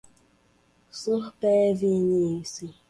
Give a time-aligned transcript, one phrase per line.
[0.91, 2.73] superveniência